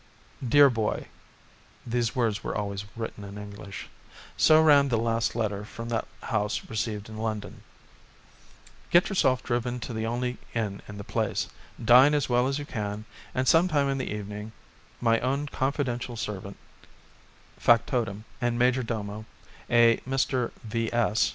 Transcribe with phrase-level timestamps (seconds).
[0.43, 1.09] "Dear boy"
[1.85, 3.87] (these words were always written in English),
[4.35, 7.61] so ran the last letter from that house received in London,
[8.89, 11.49] "Get yourself driven to the only inn in the place,
[11.85, 14.53] dine as well as you can, and some time in the evening
[14.99, 16.57] my own confidential servant,
[17.57, 19.25] factotum and major domo,
[19.69, 20.49] a Mr.
[20.63, 21.29] V.S.